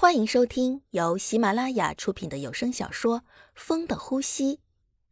[0.00, 3.18] 欢迎收听由喜马拉雅出品的有声小说
[3.56, 4.54] 《风的呼吸》，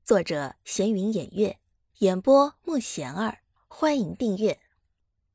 [0.05, 1.59] 作者闲云掩月，
[1.99, 3.39] 演播莫贤儿。
[3.67, 4.61] 欢迎订阅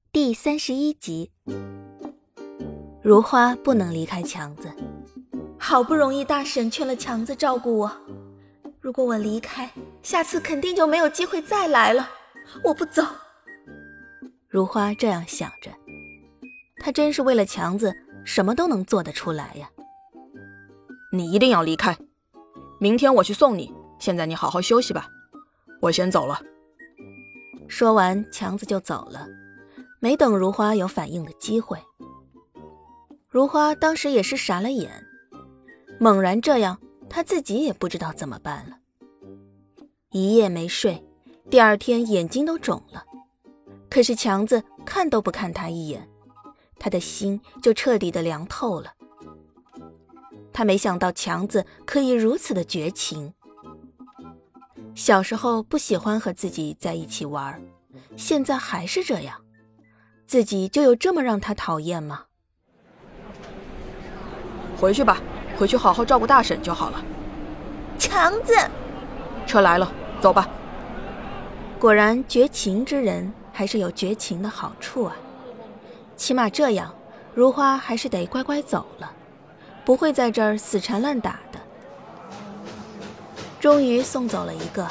[0.10, 1.34] 第三十一集。
[3.04, 4.72] 如花不能离开强子，
[5.60, 7.92] 好不容易大婶劝了强子照顾我，
[8.80, 9.70] 如果我离开，
[10.02, 12.10] 下次肯定就没有机会再来了。
[12.64, 13.04] 我不走。
[14.48, 15.70] 如花这样想着，
[16.78, 17.94] 她真是为了强子。
[18.24, 19.70] 什么都能做得出来呀！
[21.12, 21.98] 你一定要离开，
[22.80, 23.74] 明天我去送你。
[24.00, 25.08] 现在你好好休息吧，
[25.82, 26.42] 我先走了。
[27.68, 29.28] 说完，强子就走了，
[30.00, 31.78] 没等如花有反应的机会。
[33.28, 35.06] 如花当时也是傻了眼，
[36.00, 36.80] 猛然这样，
[37.10, 38.78] 她自己也不知道怎么办了。
[40.12, 41.06] 一夜没睡，
[41.50, 43.06] 第二天眼睛都肿了，
[43.90, 46.10] 可是强子看都不看他一眼。
[46.82, 48.94] 他的心就彻底的凉透了。
[50.52, 53.36] 他没想到强子可以如此的绝情。
[54.96, 57.62] 小时候不喜欢和自己在一起玩，
[58.18, 59.40] 现在还是这样，
[60.26, 62.26] 自己就有这么让他讨厌吗？
[64.76, 65.22] 回去吧，
[65.58, 67.06] 回去好好照顾大婶就好了。
[68.00, 68.56] 强子，
[69.46, 70.50] 车来了，走吧。
[71.80, 75.16] 果然，绝情之人还是有绝情的好处啊。
[76.22, 76.94] 起码这样，
[77.34, 79.12] 如花还是得乖乖走了，
[79.84, 81.60] 不会在这儿死缠烂打的。
[83.60, 84.88] 终于送走了一个，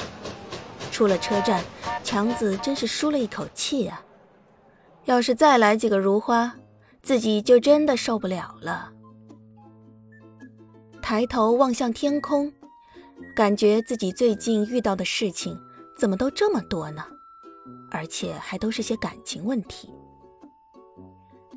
[0.91, 1.63] 出了车站，
[2.03, 4.03] 强子真是舒了一口气啊！
[5.05, 6.53] 要是再来几个如花，
[7.01, 8.91] 自己就真的受不了了。
[11.01, 12.53] 抬头望向天空，
[13.37, 15.57] 感觉自己最近遇到的事情
[15.97, 17.05] 怎么都这么多呢？
[17.93, 19.89] 而且还都是些感情问题。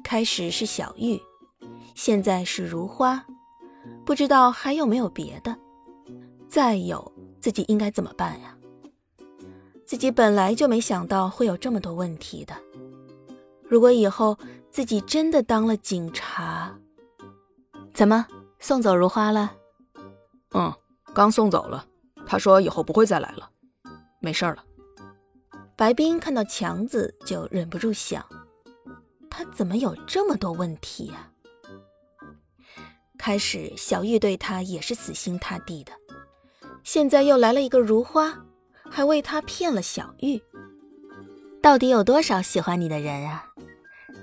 [0.03, 1.19] 开始是小玉，
[1.95, 3.25] 现在是如花，
[4.05, 5.57] 不知道还有没有别的？
[6.47, 8.55] 再有，自己应该怎么办呀？
[9.85, 12.53] 自己本来就没想到会有这么多问题的。
[13.63, 14.37] 如果以后
[14.69, 16.73] 自己真的当了警察，
[17.93, 18.27] 怎么
[18.59, 19.51] 送走如花了？
[20.53, 20.71] 嗯，
[21.13, 21.85] 刚送走了。
[22.25, 23.49] 他说以后不会再来了，
[24.19, 24.63] 没事了。
[25.75, 28.23] 白冰看到强子就忍不住想。
[29.35, 31.27] 他怎么有这么多问题呀？
[33.17, 35.91] 开始小玉对他也是死心塌地的，
[36.83, 38.45] 现在又来了一个如花，
[38.91, 40.39] 还为他骗了小玉。
[41.63, 43.45] 到底有多少喜欢你的人啊？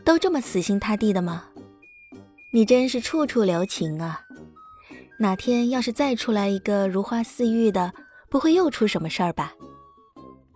[0.04, 1.46] 都这么死心塌地的吗？
[2.52, 4.20] 你真是处处留情啊！
[5.18, 7.92] 哪天要是再出来一个如花似玉的，
[8.28, 9.54] 不会又出什么事儿吧？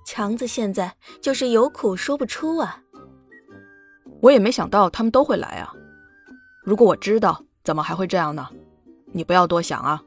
[0.06, 2.83] 强子现在就是有苦说不出啊。
[4.24, 5.70] 我也没想到他们都会来啊！
[6.62, 8.48] 如果我知道，怎么还会这样呢？
[9.12, 10.02] 你不要多想啊。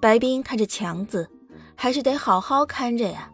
[0.00, 1.28] 白冰看着强子，
[1.74, 3.32] 还是得好好看着呀。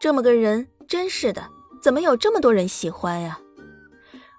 [0.00, 1.48] 这么个人，真是的，
[1.80, 3.38] 怎么有这么多人喜欢呀？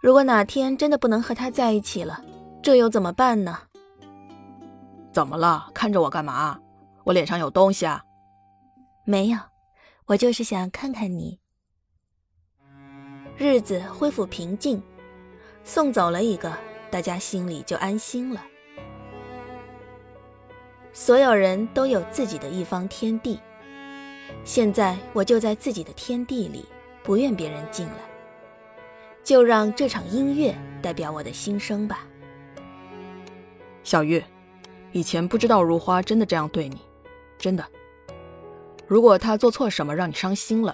[0.01, 2.21] 如果哪天真的不能和他在一起了，
[2.61, 3.57] 这又怎么办呢？
[5.13, 5.69] 怎么了？
[5.73, 6.59] 看着我干嘛？
[7.05, 8.03] 我脸上有东西啊？
[9.05, 9.39] 没有，
[10.07, 11.39] 我就是想看看你。
[13.37, 14.81] 日子恢复平静，
[15.61, 16.53] 送走了一个，
[16.89, 18.41] 大家心里就安心了。
[20.93, 23.37] 所有人都有自己的一方天地，
[24.45, 26.63] 现在我就在自己的天地里，
[27.03, 27.99] 不愿别人进来，
[29.21, 32.07] 就让这场音乐代表我的心声吧。
[33.83, 34.23] 小玉，
[34.93, 36.79] 以前不知道如花真的这样对你，
[37.37, 37.65] 真的。
[38.87, 40.73] 如果她做错什么让你伤心了，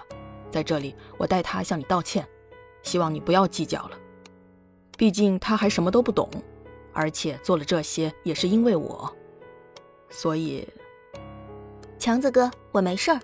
[0.52, 2.24] 在这里我代她向你道歉。
[2.84, 3.98] 希望你不要计较了，
[4.98, 6.30] 毕竟他还什么都不懂，
[6.94, 9.12] 而且做了这些也是因为我，
[10.10, 10.68] 所以，
[11.98, 13.20] 强子哥，我没事儿，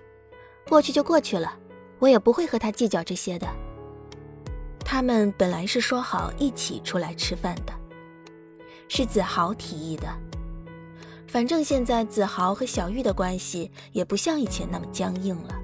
[0.68, 1.56] 过去就过去了，
[1.98, 3.46] 我也不会和他计较这些的。
[4.84, 7.72] 他们本来是说好一起出来吃饭的，
[8.88, 10.08] 是子豪提议的。
[11.26, 15.54] 反正现在子豪和小玉的关系也不像以前那么僵硬了。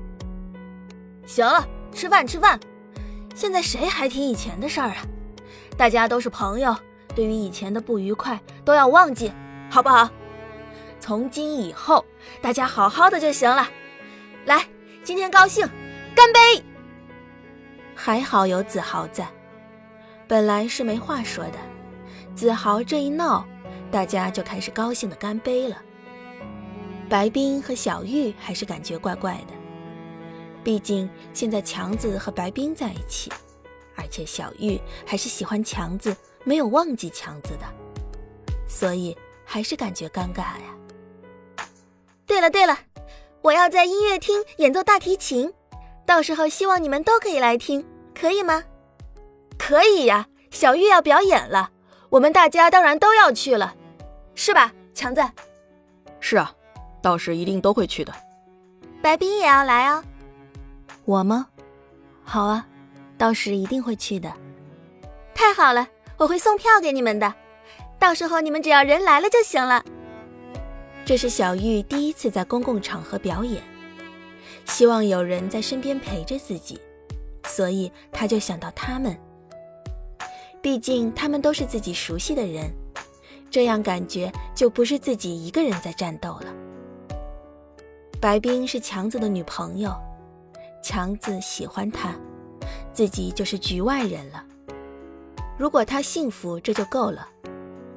[1.24, 2.60] 行了，吃饭吃饭。
[3.34, 5.02] 现在谁还提以前的事儿啊？
[5.76, 6.74] 大家都是朋友，
[7.16, 9.32] 对于以前的不愉快都要忘记，
[9.68, 10.08] 好不好？
[11.00, 12.04] 从今以后，
[12.40, 13.68] 大家好好的就行了。
[14.46, 14.64] 来，
[15.02, 15.68] 今天高兴，
[16.14, 16.64] 干杯！
[17.94, 19.26] 还好有子豪在，
[20.28, 21.58] 本来是没话说的，
[22.36, 23.44] 子豪这一闹，
[23.90, 25.76] 大家就开始高兴的干杯了。
[27.08, 29.63] 白冰和小玉还是感觉怪怪的。
[30.64, 33.30] 毕竟现在强子和白冰在一起，
[33.94, 37.66] 而且小玉还是喜欢强子，没有忘记强子的，
[38.66, 39.14] 所以
[39.44, 41.66] 还是感觉尴尬呀。
[42.26, 42.78] 对了对了，
[43.42, 45.52] 我要在音乐厅演奏大提琴，
[46.06, 47.86] 到时候希望你们都可以来听，
[48.18, 48.64] 可以吗？
[49.58, 51.70] 可以呀，小玉要表演了，
[52.08, 53.74] 我们大家当然都要去了，
[54.34, 55.22] 是吧，强子？
[56.20, 56.54] 是啊，
[57.02, 58.12] 到时一定都会去的。
[59.02, 60.02] 白冰也要来啊？
[61.04, 61.48] 我吗？
[62.22, 62.66] 好啊，
[63.18, 64.32] 到时一定会去的。
[65.34, 65.86] 太好了，
[66.16, 67.34] 我会送票给你们的，
[67.98, 69.84] 到时候你们只要人来了就行了。
[71.04, 73.62] 这是小玉第一次在公共场合表演，
[74.64, 76.80] 希望有人在身边陪着自己，
[77.46, 79.14] 所以她就想到他们。
[80.62, 82.72] 毕竟他们都是自己熟悉的人，
[83.50, 86.46] 这样感觉就不是自己一个人在战斗了。
[88.18, 89.94] 白冰是强子的女朋友，
[90.84, 92.14] 强子喜欢她，
[92.92, 94.44] 自己就是局外人了。
[95.56, 97.26] 如果他幸福，这就够了，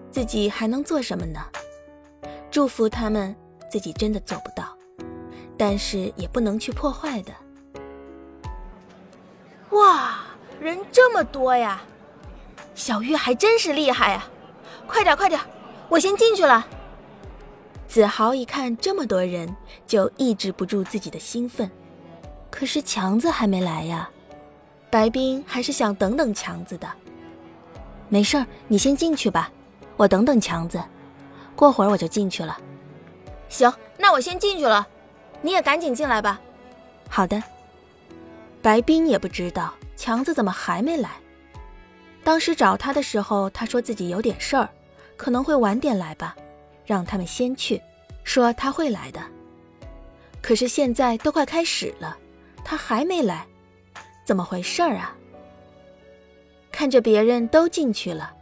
[0.10, 1.42] 自己还能做什么呢？
[2.50, 3.36] 祝福他们，
[3.70, 4.74] 自己真的做不到，
[5.58, 7.34] 但是也不能去破坏的。
[9.72, 10.20] 哇，
[10.58, 11.82] 人这么多呀！
[12.74, 14.26] 小玉还真是厉害呀！
[14.88, 15.42] 快点，快点，
[15.90, 16.66] 我先进去了。
[17.86, 19.54] 子豪一看这么多人，
[19.86, 21.70] 就抑制不住自己的兴奋。
[22.50, 24.10] 可是强子还没来呀，
[24.90, 26.88] 白冰还是想等等强子的。
[28.10, 29.52] 没事儿，你先进去吧，
[29.96, 30.82] 我等等强子。
[31.56, 32.58] 过会儿我就进去了。
[33.50, 34.88] 行，那我先进去了，
[35.42, 36.40] 你也赶紧进来吧。
[37.10, 37.42] 好的。
[38.62, 41.12] 白冰也不知道强子怎么还没来。
[42.24, 44.70] 当时找他的时候，他说自己有点事儿，
[45.16, 46.36] 可能会晚点来吧，
[46.86, 47.82] 让他们先去，
[48.24, 49.22] 说他会来的。
[50.42, 52.18] 可是现在都快开始了，
[52.70, 53.48] 他还没来，
[54.26, 55.16] 怎么回事儿啊？
[56.70, 58.36] 看着别人都进去了，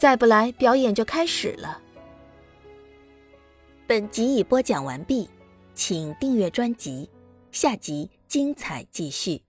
[0.00, 1.80] 再不来表演就开始了。
[3.86, 5.30] 本集已播讲完毕，
[5.76, 7.08] 请订阅专辑，
[7.52, 9.40] 下集精彩继续。